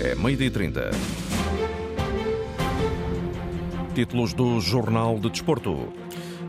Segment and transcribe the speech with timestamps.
[0.00, 0.90] É meio-dia e trinta.
[3.94, 5.92] Títulos do Jornal de Desporto.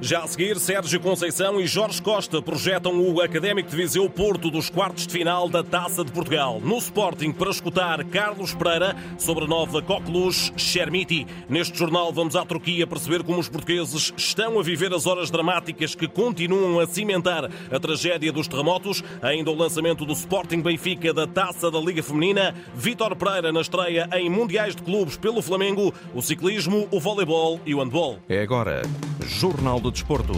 [0.05, 4.69] Já a seguir, Sérgio Conceição e Jorge Costa projetam o Académico de Viseu Porto dos
[4.69, 6.61] quartos de final da Taça de Portugal.
[6.63, 11.25] No Sporting, para escutar Carlos Pereira sobre a nova Coqueluche Chermiti.
[11.49, 15.95] Neste jornal, vamos à Turquia perceber como os portugueses estão a viver as horas dramáticas
[15.95, 19.03] que continuam a cimentar a tragédia dos terremotos.
[19.23, 22.53] Ainda o lançamento do Sporting Benfica da Taça da Liga Feminina.
[22.75, 27.73] Vítor Pereira na estreia em Mundiais de Clubes pelo Flamengo, o ciclismo, o voleibol e
[27.73, 28.19] o handball.
[28.29, 28.83] É agora.
[29.25, 30.33] Jornal do Desporto.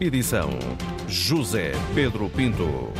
[0.00, 0.50] Edição
[1.08, 2.92] José Pedro Pinto.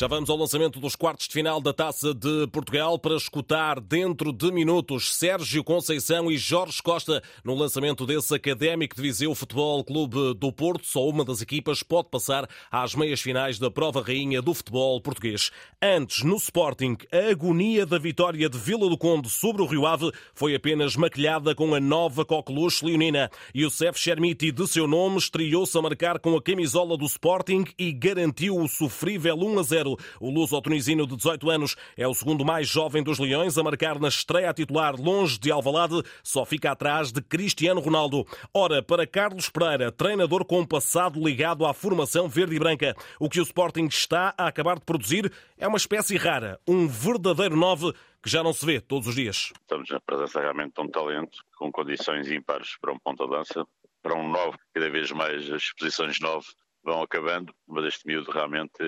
[0.00, 4.32] Já vamos ao lançamento dos quartos de final da Taça de Portugal para escutar dentro
[4.32, 10.32] de minutos Sérgio Conceição e Jorge Costa no lançamento desse Académico de Viseu Futebol Clube
[10.38, 10.86] do Porto.
[10.86, 15.50] Só uma das equipas pode passar às meias finais da prova rainha do futebol português.
[15.82, 20.10] Antes, no Sporting, a agonia da vitória de Vila do Conde sobre o Rio Ave
[20.32, 23.30] foi apenas maquilhada com a nova coqueluche leonina.
[23.54, 28.56] Youssef Chermiti, de seu nome, estreou-se a marcar com a camisola do Sporting e garantiu
[28.56, 29.89] o sofrível 1 a 0
[30.20, 34.08] o luso-tunisino de 18 anos é o segundo mais jovem dos Leões a marcar na
[34.08, 38.26] estreia titular longe de Alvalade, só fica atrás de Cristiano Ronaldo.
[38.52, 43.28] Ora, para Carlos Pereira, treinador com um passado ligado à formação verde e branca, o
[43.28, 47.92] que o Sporting está a acabar de produzir é uma espécie rara, um verdadeiro nove
[48.22, 49.52] que já não se vê todos os dias.
[49.60, 53.66] Estamos na presença realmente de um talento com condições ímpares para um ponta-dança,
[54.02, 56.46] para um novo, cada vez mais as posições nove
[56.82, 58.78] vão acabando, mas este miúdo realmente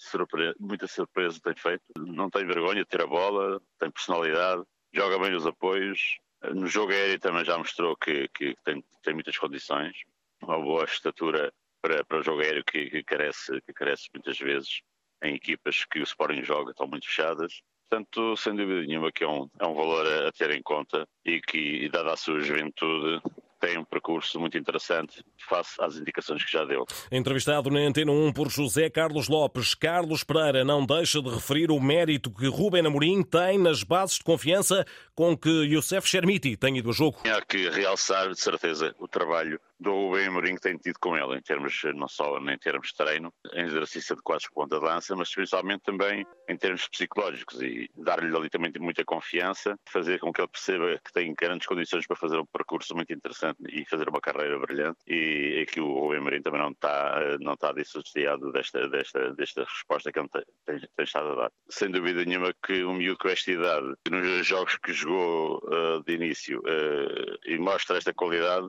[0.00, 0.54] surpre...
[0.58, 1.84] muita surpresa tem feito.
[1.96, 4.62] Não tem vergonha de ter a bola, tem personalidade,
[4.92, 6.18] joga bem os apoios.
[6.54, 9.94] No jogo aéreo também já mostrou que, que tem, tem muitas condições.
[10.42, 14.80] Uma boa estatura para, para o jogo aéreo que, que, carece, que carece muitas vezes
[15.22, 17.60] em equipas que o Sporting joga, estão muito fechadas.
[17.88, 21.06] Portanto, sem dúvida nenhuma que é um, é um valor a, a ter em conta
[21.24, 23.20] e que, dada a sua juventude,
[23.60, 26.86] tem um percurso muito interessante face às indicações que já deu.
[27.12, 31.78] Entrevistado na Antena 1 por José Carlos Lopes, Carlos Pereira não deixa de referir o
[31.78, 34.84] mérito que Rubén Amorim tem nas bases de confiança
[35.14, 37.18] com que Youssef Chermiti tem ido a jogo.
[37.24, 41.38] Há que realçar, de certeza, o trabalho do Rubem Amorim que tem tido com ele,
[41.38, 45.16] em termos, não só em termos de treino, em exercício de quadros ponta de lança,
[45.16, 50.40] mas principalmente também em termos psicológicos e dar-lhe ali também muita confiança, fazer com que
[50.40, 54.20] ele perceba que tem grandes condições para fazer um percurso muito interessante e fazer uma
[54.20, 59.32] carreira brilhante e aqui o Rubem Amorim também não está, não está dissociado desta, desta,
[59.34, 61.52] desta resposta que ele tem, tem, tem, estado a dar.
[61.68, 66.14] Sem dúvida nenhuma que um miúdo com esta idade, nos jogos que jogou uh, de
[66.14, 68.68] início uh, e mostra esta qualidade,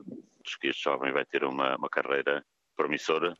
[0.58, 2.44] que este jovem vai ter uma, uma carreira
[2.76, 3.36] promissora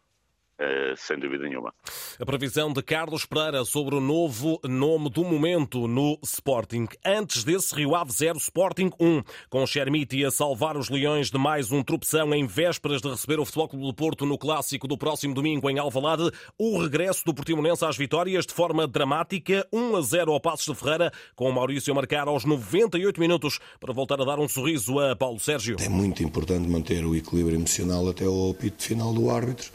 [0.97, 1.73] sem dúvida nenhuma.
[2.21, 6.87] A previsão de Carlos Pereira sobre o novo nome do momento no Sporting.
[7.05, 11.73] Antes desse, Rio Ave 0, Sporting 1, com Chermiti a salvar os Leões de mais
[11.73, 15.35] um tropeção em vésperas de receber o Futebol Clube do Porto no clássico do próximo
[15.35, 16.31] domingo em Alvalade.
[16.59, 20.75] O regresso do Portimonense às vitórias de forma dramática, 1 a 0 ao Passos de
[20.75, 24.99] Ferreira, com o Maurício a marcar aos 98 minutos para voltar a dar um sorriso
[24.99, 25.77] a Paulo Sérgio.
[25.81, 29.71] É muito importante manter o equilíbrio emocional até ao apito final do árbitro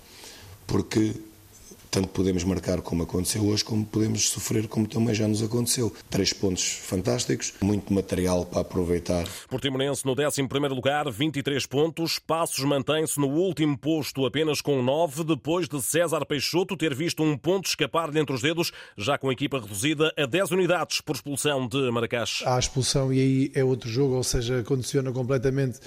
[0.67, 1.13] porque
[1.89, 5.93] tanto podemos marcar como aconteceu hoje, como podemos sofrer como também já nos aconteceu.
[6.09, 9.27] Três pontos fantásticos, muito material para aproveitar.
[9.49, 12.19] Portimonense no 11 lugar, 23 pontos.
[12.19, 17.37] Passos mantém-se no último posto apenas com 9, depois de César Peixoto ter visto um
[17.37, 21.67] ponto escapar-lhe entre os dedos, já com a equipa reduzida a 10 unidades por expulsão
[21.67, 22.41] de Maracás.
[22.45, 25.79] Há expulsão e aí é outro jogo, ou seja, condiciona completamente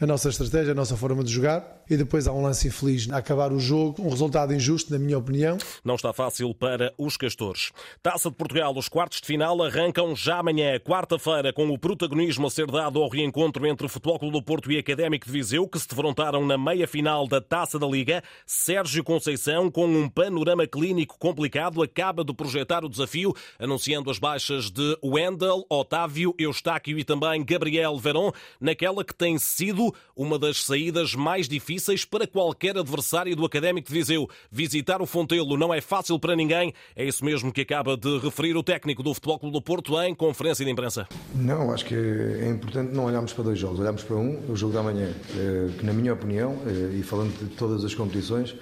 [0.00, 1.78] a nossa estratégia, a nossa forma de jogar.
[1.90, 5.16] E depois há um lance infeliz a acabar o jogo, um resultado injusto, na minha
[5.18, 5.47] opinião.
[5.84, 7.70] Não está fácil para os castores.
[8.02, 12.50] Taça de Portugal, os quartos de final arrancam já amanhã, quarta-feira, com o protagonismo a
[12.50, 15.78] ser dado ao reencontro entre o Futebol Clube do Porto e Académico de Viseu, que
[15.78, 18.22] se defrontaram na meia-final da Taça da Liga.
[18.46, 24.70] Sérgio Conceição, com um panorama clínico complicado, acaba de projetar o desafio, anunciando as baixas
[24.70, 31.14] de Wendel, Otávio, Eustáquio e também Gabriel Verón, naquela que tem sido uma das saídas
[31.14, 34.28] mais difíceis para qualquer adversário do Académico de Viseu.
[34.50, 35.06] Visitar o
[35.44, 36.72] Não é fácil para ninguém.
[36.94, 40.14] É isso mesmo que acaba de referir o técnico do Futebol Clube do Porto em
[40.14, 41.06] conferência de imprensa.
[41.34, 44.72] Não, acho que é importante não olharmos para dois jogos, olharmos para um, o jogo
[44.72, 48.54] da manhã, eh, que na minha opinião, eh, e falando de todas as competições,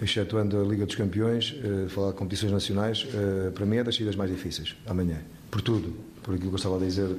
[0.00, 3.06] excetuando a Liga dos Campeões, eh, falar de competições nacionais,
[3.54, 5.18] para mim é das saídas mais difíceis, amanhã.
[5.50, 7.16] Por tudo, por aquilo que eu estava a dizer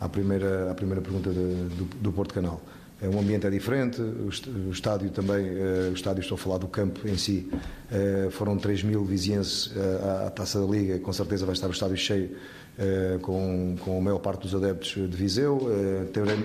[0.00, 2.60] à primeira, à primeira pergunta do, do Porto Canal.
[3.00, 5.46] É um ambiente é diferente, o estádio também,
[5.90, 7.48] o estádio estou a falar do campo em si,
[8.32, 9.72] foram 3 mil vizienses
[10.26, 12.30] à Taça da Liga, com certeza vai estar o estádio cheio
[13.22, 15.60] com, com a maior parte dos adeptos de Viseu,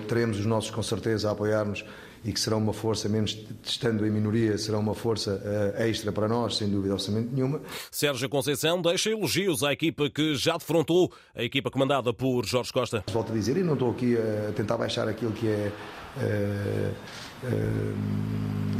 [0.07, 1.83] teremos os nossos com certeza a apoiar-nos
[2.25, 5.41] e que serão uma força, mesmo estando em minoria, serão uma força
[5.77, 7.59] extra para nós, sem dúvida absolutamente nenhuma.
[7.91, 13.03] Sérgio Conceição deixa elogios à equipa que já defrontou a equipa comandada por Jorge Costa.
[13.11, 15.71] Volto a dizer, e não estou aqui a tentar baixar aquilo que é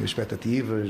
[0.04, 0.90] expectativas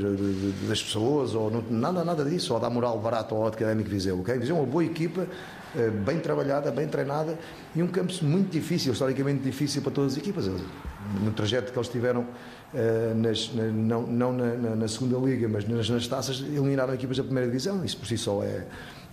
[0.68, 4.20] das pessoas, ou nada, nada disso, ou dar moral barato ao Académico Viseu.
[4.20, 4.38] Okay?
[4.38, 7.38] Viseu é uma boa equipa, uh, bem trabalhada, bem treinada
[7.74, 10.48] e um campo muito difícil, historicamente difícil para todas as equipas.
[11.22, 12.26] No trajeto que eles tiveram
[13.14, 17.22] nas, na, não, não na, na, segunda liga, mas nas, nas, taças, eliminaram equipas da
[17.22, 17.84] primeira divisão.
[17.84, 18.64] Isso por si só é,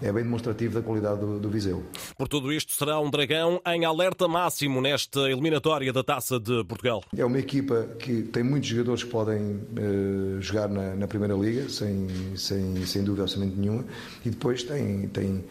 [0.02, 1.84] é bem demonstrativo da qualidade do, do Viseu.
[2.18, 7.04] Por tudo isto, será um Dragão em alerta máximo nesta eliminatória da Taça de Portugal.
[7.16, 11.70] É uma equipa que tem muitos jogadores que podem uh, jogar na, na, Primeira Liga,
[11.70, 13.86] sem, sem, sem dúvida absolutamente nenhuma,
[14.26, 15.08] e depois tem.
[15.10, 15.44] tem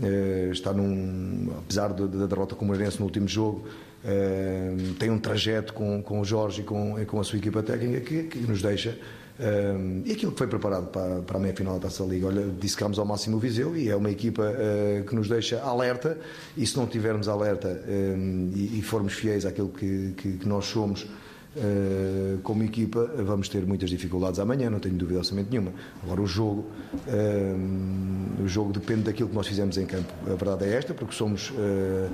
[0.00, 1.52] uh, está num.
[1.58, 3.66] Apesar da derrota com o Moreirense no último jogo,
[3.98, 8.00] Uh, tem um trajeto com, com o Jorge e com, com a sua equipa técnica
[8.00, 8.96] que, que nos deixa
[9.40, 12.98] um, e aquilo que foi preparado para, para a meia-final da Taça Liga, olha, dissecamos
[12.98, 16.18] ao máximo o Viseu e é uma equipa uh, que nos deixa alerta
[16.56, 20.64] e se não tivermos alerta um, e, e, formos fiéis àquilo que, que, que nós
[20.64, 25.72] somos uh, como equipa, vamos ter muitas dificuldades amanhã, não tenho dúvida absolutamente nenhuma.
[26.02, 26.66] Agora o jogo,
[27.06, 30.12] um, o jogo depende daquilo que nós fizemos em campo.
[30.26, 32.10] A verdade é esta, porque somos uh,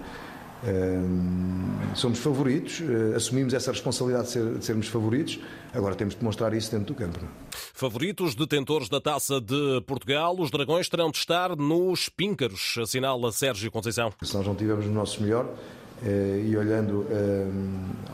[1.94, 5.38] somos favoritos, uh, assumimos essa responsabilidade de, ser, de, sermos favoritos,
[5.72, 7.18] agora temos de demonstrar isso dentro do campo.
[7.22, 7.28] É?
[7.72, 13.70] Favoritos, detentores da taça de Portugal, os Dragões terão de estar nos píncaros, assinala Sérgio
[13.70, 14.12] Conceição.
[14.22, 17.06] Se nós não tivermos o nosso melhor, uh, e olhando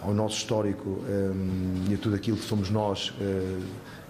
[0.03, 1.03] ao nosso histórico
[1.89, 3.13] e a tudo aquilo que somos nós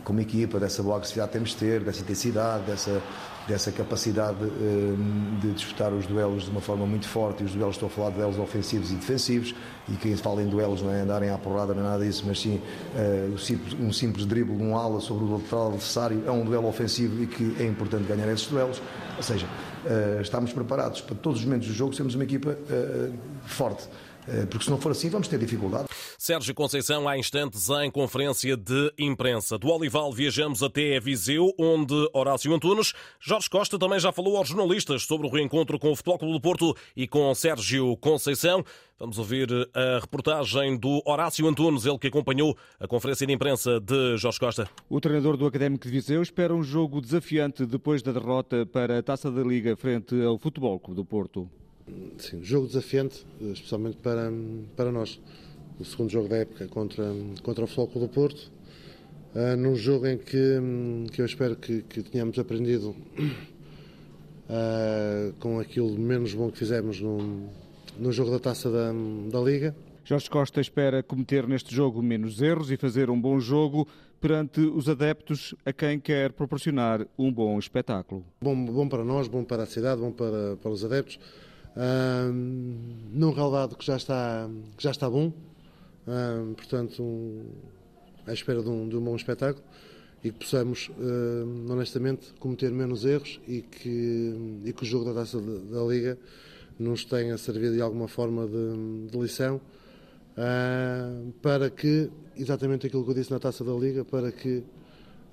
[0.05, 3.03] como equipa, dessa boa agressividade que temos de ter, dessa intensidade, dessa,
[3.51, 7.43] dessa capacidade hum, de disputar os duelos de uma forma muito forte.
[7.43, 9.55] E os duelos, estou a falar de duelos ofensivos e defensivos,
[9.89, 12.61] e quem fala em duelos não é andarem à porrada, nem nada disso, mas sim
[12.95, 17.23] uh, um simples drible de um ala sobre o lateral adversário é um duelo ofensivo
[17.23, 18.81] e que é importante ganhar esses duelos.
[19.17, 23.13] Ou seja, uh, estamos preparados para todos os momentos do jogo, sermos uma equipa uh,
[23.45, 23.89] forte.
[24.29, 25.89] Eh, porque se não for assim vamos ter dificuldade.
[26.19, 29.59] Sérgio Conceição, há instantes em conferência de imprensa.
[29.59, 35.03] Do Olival viajamos até Viseu, onde Horácio Antunes, Jorge Costa também já falou aos jornalistas
[35.03, 38.65] sobre o reencontro com o Futebol Clube do Porto e com Sérgio Conceição.
[38.99, 44.19] Vamos ouvir a reportagem do Horácio Antunes, ele que acompanhou a conferência de imprensa de
[44.19, 44.69] Jorge Costa.
[44.91, 49.03] O treinador do Académico de Viseu espera um jogo desafiante depois da derrota para a
[49.03, 51.49] Taça da Liga frente ao Futebol Clube do Porto.
[52.19, 54.31] Sim, jogo desafiante, especialmente para,
[54.77, 55.21] para nós.
[55.79, 57.05] O segundo jogo da época contra,
[57.43, 58.53] contra o Floco do Porto,
[59.35, 60.59] uh, num jogo em que,
[61.11, 62.91] que eu espero que, que tenhamos aprendido
[64.49, 67.49] uh, com aquilo menos bom que fizemos no,
[67.99, 68.93] no jogo da taça da,
[69.31, 69.75] da Liga.
[70.05, 73.89] Jorge Costa espera cometer neste jogo menos erros e fazer um bom jogo
[74.21, 78.23] perante os adeptos a quem quer proporcionar um bom espetáculo.
[78.43, 81.19] Bom, bom para nós, bom para a cidade, bom para, para os adeptos
[83.13, 85.33] num relevado que já está, que já está bom,
[86.57, 87.45] portanto, um,
[88.27, 89.65] à espera de um, de um, bom espetáculo
[90.23, 95.21] e que possamos, uh, honestamente, cometer menos erros e que, e que o jogo da
[95.21, 96.19] taça da Liga
[96.79, 99.61] nos tenha servido de alguma forma de, de lição
[101.43, 104.65] para que, exatamente aquilo que eu disse na taça da Liga, para que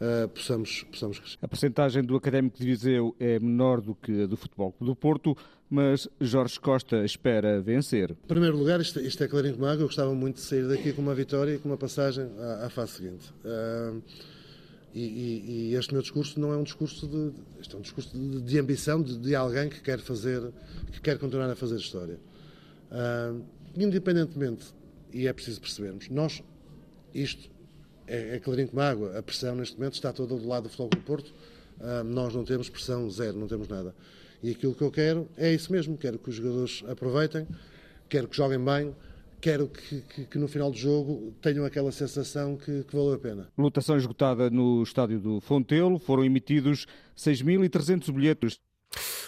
[0.01, 1.38] uh, possamos, possamos crescer.
[1.42, 5.36] A percentagem do Académico de Viseu é menor do que a do Futebol do Porto,
[5.70, 8.12] mas Jorge Costa espera vencer.
[8.12, 10.94] Em primeiro lugar, isto, isto é clarinho como água, eu gostava muito de sair daqui
[10.94, 13.34] com uma vitória e com uma passagem à, à fase seguinte.
[13.44, 14.01] Uh,
[14.94, 18.18] e, e, e, este meu discurso não é um discurso de, este é um discurso
[18.18, 20.42] de, de ambição de, de, alguém que quer fazer,
[20.92, 22.18] que quer continuar a fazer história.
[22.89, 23.44] Uh,
[23.75, 24.74] independentemente,
[25.13, 26.42] e é preciso percebermos, nós,
[27.13, 27.50] isto
[28.08, 29.18] é, é clarinho como água.
[29.18, 31.34] A pressão neste momento está toda do lado do Futebol do Porto.
[31.80, 33.94] Uh, nós não temos pressão zero, não temos nada.
[34.42, 35.98] E aquilo que eu quero é isso mesmo.
[35.98, 37.48] Quero que os jogadores aproveitem,
[38.10, 38.96] quero que joguem bem,
[39.42, 43.20] quero que, que, que, no final do jogo tenham aquela sensação que, que, valeu a
[43.20, 43.48] pena.
[43.58, 46.86] Lotação esgotada no estádio do Fontelo, foram emitidos
[47.16, 48.60] 6.300 bilhetes.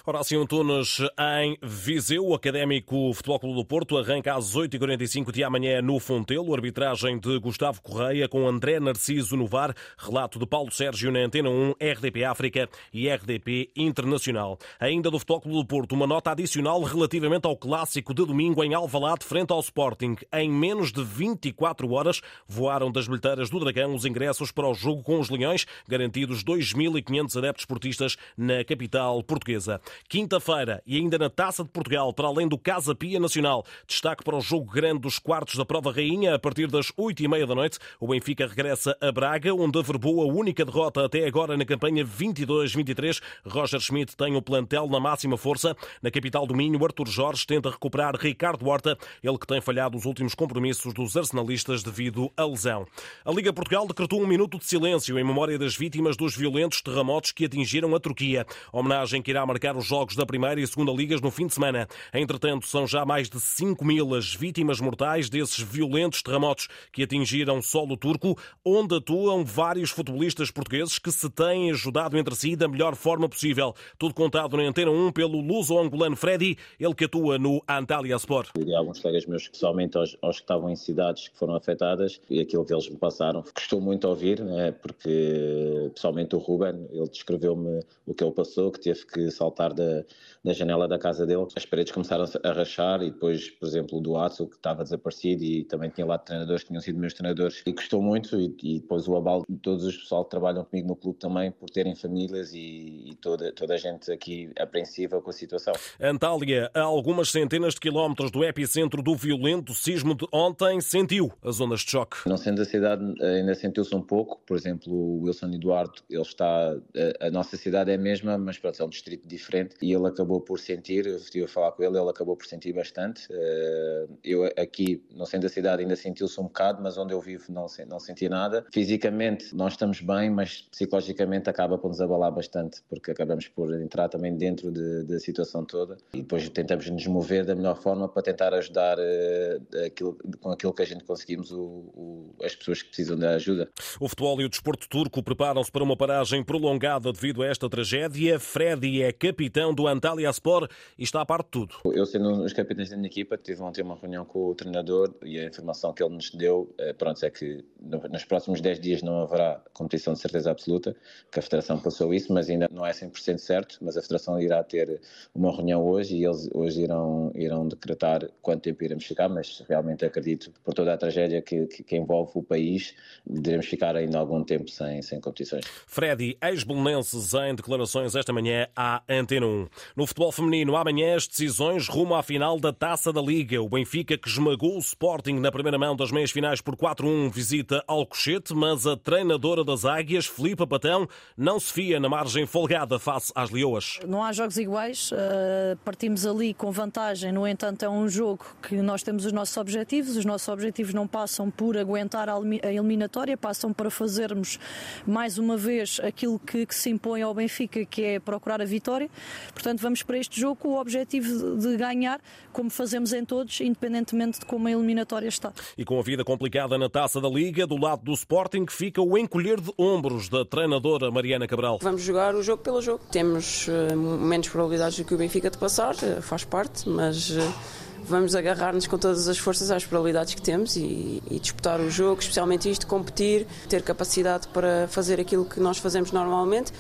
[0.10, 0.98] Horácio Antunes
[1.38, 6.52] em Viseu, o Académico Futebol Clube do Porto arranca às 8h45 de amanhã no Fontelo,
[6.56, 11.52] arbitragem de Gustavo Correia com André Narciso no VAR, relato de Paulo Sérgio na Antena
[11.52, 14.58] 1, RDP África e RDP Internacional.
[14.80, 18.74] Ainda do Futebol Clube do Porto, uma nota adicional relativamente ao clássico de domingo em
[18.74, 20.16] Alvalade frente ao Sporting.
[20.34, 25.04] Em menos de 24 horas voaram das bilheteiras do Dragão os ingressos para o jogo
[25.04, 29.80] com os Leões, garantidos 2.500 adeptos portistas na capital portuguesa.
[30.08, 34.36] Quinta-feira e ainda na Taça de Portugal, para além do Casa Pia Nacional, destaque para
[34.36, 37.56] o jogo grande dos quartos da Prova Rainha, a partir das oito e meia da
[37.56, 37.78] noite.
[38.00, 43.22] O Benfica regressa a Braga, onde averbou a única derrota até agora na campanha 22-23.
[43.46, 45.76] Roger Schmidt tem o plantel na máxima força.
[46.02, 50.06] Na capital do Minho, Artur Jorge tenta recuperar Ricardo Horta, ele que tem falhado os
[50.06, 52.86] últimos compromissos dos arsenalistas devido à lesão.
[53.26, 57.32] A Liga Portugal decretou um minuto de silêncio em memória das vítimas dos violentos terremotos
[57.32, 58.46] que atingiram a Turquia.
[58.72, 61.88] Homenagem que irá marcar os jogos da Primeira e Segunda Ligas no fim de semana.
[62.14, 67.62] Entretanto, são já mais de 5 mil as vítimas mortais desses violentos terremotos que atingiram
[67.62, 72.96] solo turco, onde atuam vários futebolistas portugueses que se têm ajudado entre si da melhor
[72.96, 73.74] forma possível.
[73.98, 78.52] Tudo contado na Antena 1 pelo luso-angolano Freddy, ele que atua no Antalya Sport.
[78.64, 82.40] E alguns colegas meus, pessoalmente aos, aos que estavam em cidades que foram afetadas, e
[82.40, 83.44] aquilo que eles me passaram.
[83.56, 88.80] Gostou muito ouvir, né, porque pessoalmente o Ruben, ele descreveu-me o que ele passou, que
[88.80, 90.04] teve que saltar da,
[90.44, 91.46] da janela da casa dele.
[91.56, 95.64] As paredes começaram a rachar e depois, por exemplo, o Duatsu, que estava desaparecido e
[95.64, 99.08] também tinha lá treinadores que tinham sido meus treinadores e gostou muito e, e depois
[99.08, 102.54] o abalo de todos os pessoal que trabalham comigo no clube também por terem famílias
[102.54, 105.74] e, e toda, toda a gente aqui apreensiva com a situação.
[106.00, 111.58] Antália, a algumas centenas de quilómetros do epicentro do violento sismo de ontem, sentiu as
[111.58, 112.18] zonas de choque.
[112.28, 114.42] Não sendo a cidade, ainda sentiu-se um pouco.
[114.46, 118.58] Por exemplo, o Wilson Eduardo, ele está, a, a nossa cidade é a mesma, mas
[118.58, 121.84] pronto, é um distrito diferente e ele acabou por sentir, eu estive a falar com
[121.84, 123.28] ele, ele acabou por sentir bastante.
[123.32, 127.46] Eh, eu aqui, não sendo a cidade, ainda sentiu-se um bocado, mas onde eu vivo
[127.50, 128.66] não, não senti nada.
[128.72, 134.10] Fisicamente nós estamos bem, mas psicologicamente acaba por nos abalar bastante, porque acabamos por entrar
[134.10, 138.22] também dentro de, da situação toda e depois tentamos nos mover da melhor forma para
[138.22, 142.90] tentar ajudar uh, aquilo, com aquilo que a gente conseguimos o, o, as pessoas que
[142.90, 143.70] precisam da ajuda.
[144.00, 148.40] O futebol e o desporto turco preparam-se para uma paragem prolongada devido a esta tragédia.
[148.40, 151.76] Freddy é capitão do Antalya Sport e está a par de tudo.
[151.86, 155.14] Eu sendo um dos capitães da minha equipa, tive ontem uma reunião com o treinador
[155.24, 159.02] e a informação que ele nos deu, eh, pronto, é que nos próximos 10 dias
[159.02, 160.96] não haverá competição de certeza absoluta,
[161.32, 164.64] que a Federação passou isso, mas ainda não é 100% certo, mas a Federação irá
[164.64, 165.02] ter
[165.34, 170.06] uma reunião hoje e eles hoje irão, irão decretar quanto tempo iremos ficar, mas realmente
[170.06, 174.44] acredito, por toda a tragédia que, que, que envolve o país, devemos ficar ainda algum
[174.44, 175.66] tempo sem, sem competições.
[175.88, 179.68] Freddy, ex-belenenses em declarações esta manhã à Antena 1.
[179.96, 183.62] No futebol feminino, amanhã as decisões rumo à final da Taça da Liga.
[183.62, 187.84] O Benfica, que esmagou o Sporting na primeira mão das meias finais por 4-1, visita
[187.88, 193.32] Alcochete, mas a treinadora das Águias, Filipa Patão, não se fia na margem folgada face
[193.36, 194.00] às Leoas.
[194.08, 198.76] Não há jogos iguais, uh, partimos ali com vantagem, no entanto é um jogo que
[198.76, 202.38] nós temos os nossos objetivos, os nossos objetivos não passam por aguentar a
[202.72, 204.60] eliminatória, passam para fazermos
[205.06, 209.10] mais uma vez aquilo que, que se impõe ao Benfica, que é procurar a vitória.
[209.54, 212.20] Portanto, vamos para este jogo com o objetivo de ganhar,
[212.52, 215.52] como fazemos em todos, independentemente de como a eliminatória está.
[215.78, 219.18] E com a vida complicada na taça da Liga, do lado do Sporting, fica o
[219.18, 221.80] encolher de ombros da treinadora Mariana Cabral.
[221.82, 223.04] Vamos jogar o jogo pelo jogo.
[223.12, 227.32] Temos uh, menos probabilidades do que o Benfica de passar, uh, faz parte, mas.
[227.32, 231.90] Uh, vamos agarrar-nos com todas as forças às probabilidades que temos e, e, disputar o
[231.90, 236.72] jogo, especialmente isto, competir, ter capacidade para fazer aquilo que nós fazemos normalmente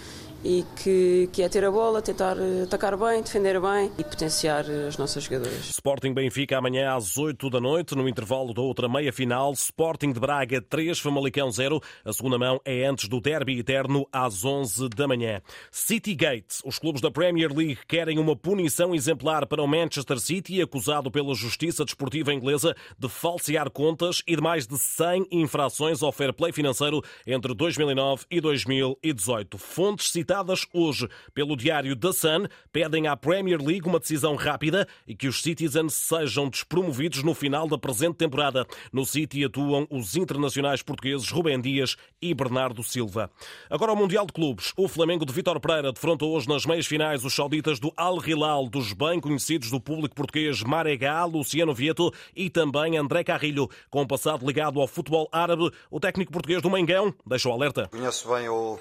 [0.43, 4.65] e que, que é ter a bola, tentar eh, atacar bem, defender bem e potenciar
[4.69, 5.69] eh, as nossas jogadoras.
[5.69, 9.51] Sporting Benfica amanhã às 8 da noite, no intervalo da outra meia final.
[9.53, 11.81] Sporting de Braga 3, Famalicão 0.
[12.05, 15.41] A segunda mão é antes do derby eterno às 11 da manhã.
[15.71, 16.59] City Gate.
[16.63, 21.33] Os clubes da Premier League querem uma punição exemplar para o Manchester City, acusado pela
[21.35, 26.51] Justiça Desportiva Inglesa de falsear contas e de mais de 100 infrações ao fair play
[26.51, 29.57] financeiro entre 2009 e 2018.
[29.57, 35.15] Fontes citadas hoje pelo diário The Sun pedem à Premier League uma decisão rápida e
[35.15, 38.63] que os Citizens sejam despromovidos no final da presente temporada.
[38.93, 43.31] No City atuam os internacionais portugueses Rubem Dias e Bernardo Silva.
[43.71, 44.71] Agora o Mundial de Clubes.
[44.77, 48.69] O Flamengo de Vitor Pereira defronta hoje nas meias finais os sauditas do Al Hilal,
[48.69, 53.67] dos bem conhecidos do público português Maregá, Luciano Vieto e também André Carrilho.
[53.89, 57.87] Com um passado ligado ao futebol árabe, o técnico português do Mengão deixou alerta.
[57.87, 58.77] Conheço bem o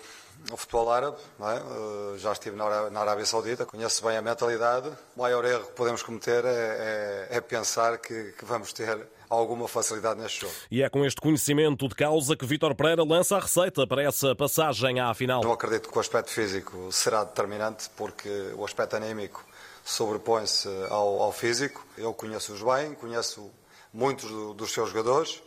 [0.52, 2.18] o futebol árabe, é?
[2.18, 4.88] já estive na Arábia Saudita, conheço bem a mentalidade.
[5.16, 9.68] O maior erro que podemos cometer é, é, é pensar que, que vamos ter alguma
[9.68, 10.54] facilidade neste jogo.
[10.70, 14.34] E é com este conhecimento de causa que Vítor Pereira lança a receita para essa
[14.34, 15.42] passagem à final.
[15.42, 19.44] Eu acredito que o aspecto físico será determinante, porque o aspecto anímico
[19.84, 21.86] sobrepõe-se ao, ao, físico.
[21.96, 23.50] Eu conheço-os bem, conheço
[23.92, 25.42] muitos do, dos seus jogadores,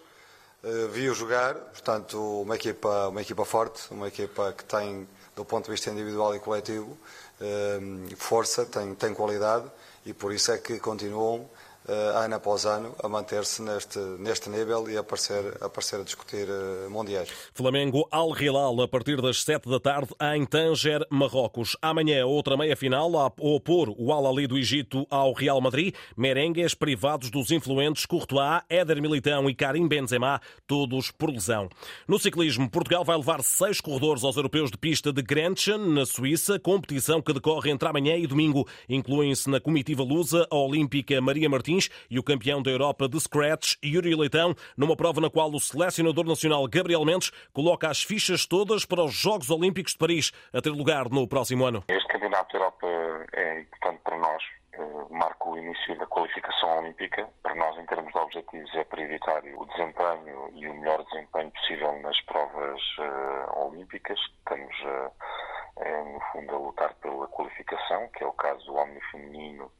[0.91, 5.71] vi-o jogar, portanto, uma equipa, uma equipa forte, uma equipa que tem, do ponto de
[5.71, 6.97] vista individual e coletivo,
[7.39, 9.65] uh, força, tem, tem qualidade
[10.05, 11.49] e por isso é que continuam
[11.87, 16.47] ano após ano a manter-se neste, neste nível e a aparecer, a aparecer a discutir
[16.47, 17.29] uh, mundiais.
[17.53, 21.75] Flamengo Al Hilal a partir das 7 da tarde em Tanger, Marrocos.
[21.81, 25.95] Amanhã outra meia-final a opor o Al Ali do Egito ao Real Madrid.
[26.15, 31.67] Merengues privados dos influentes Courtois, Éder Militão e Karim Benzema, todos por lesão.
[32.07, 36.59] No ciclismo, Portugal vai levar seis corredores aos europeus de pista de Grenchen, na Suíça,
[36.59, 38.67] competição que decorre entre amanhã e domingo.
[38.87, 41.70] Incluem-se na comitiva lusa a olímpica Maria Martins
[42.09, 46.25] E o campeão da Europa de Scratch, Yuri Leitão, numa prova na qual o selecionador
[46.25, 50.71] nacional Gabriel Mendes coloca as fichas todas para os Jogos Olímpicos de Paris, a ter
[50.71, 51.83] lugar no próximo ano.
[51.87, 52.87] Este campeonato da Europa
[53.33, 57.27] é importante para nós, eh, marca o início da qualificação olímpica.
[57.43, 61.99] Para nós, em termos de objetivos, é prioritário o desempenho e o melhor desempenho possível
[62.01, 64.19] nas provas uh, olímpicas.
[64.39, 69.71] Estamos, uh, no fundo, a lutar pela qualificação, que é o caso do homem feminino,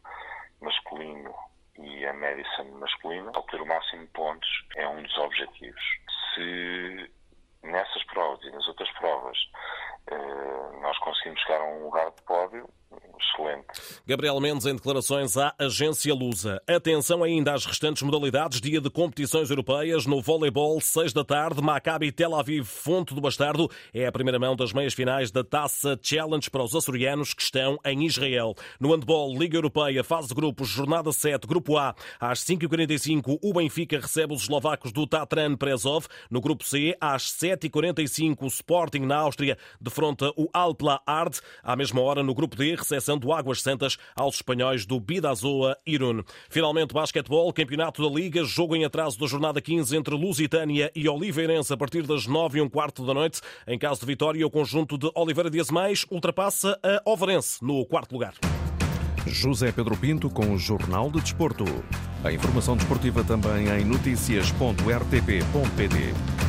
[0.62, 1.34] masculino
[1.78, 5.82] e a Madison masculina, obter o máximo de pontos é um dos objetivos.
[6.34, 7.12] Se
[7.64, 9.38] nessas provas e nas outras provas
[10.08, 12.01] eh, nós conseguimos chegar a um lugar.
[14.12, 16.62] Gabriel Mendes em declarações à agência Lusa.
[16.68, 18.60] Atenção ainda às restantes modalidades.
[18.60, 23.72] Dia de competições europeias no voleibol, 6 da tarde, Maccabi Tel Aviv Fonte do Bastardo.
[23.94, 27.80] É a primeira mão das meias finais da Taça Challenge para os açorianos que estão
[27.86, 28.54] em Israel.
[28.82, 33.98] No handball, Liga Europeia, fase de grupos, jornada 7, grupo A, às 5h45, o Benfica
[33.98, 36.08] recebe os eslovacos do Tatran Prezov.
[36.30, 41.40] No grupo C, às 7h45, o Sporting na Áustria defronta o Alpla Ard.
[41.64, 46.24] À mesma hora, no grupo D, recepção do Águas Santas aos espanhóis do Bidazoa Irun.
[46.50, 51.74] Finalmente, basquetebol, campeonato da Liga, jogo em atraso da jornada 15 entre Lusitânia e Oliveirense
[51.74, 53.42] a partir das 9 e um quarto da noite.
[53.68, 58.14] Em caso de vitória, o conjunto de Oliveira de Azemais ultrapassa a Overense no quarto
[58.14, 58.34] lugar.
[59.28, 61.66] José Pedro Pinto com o Jornal de Desporto.
[62.24, 66.41] A informação desportiva também em notícias.rtp.pt.